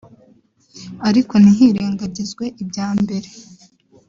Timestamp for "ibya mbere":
2.61-3.29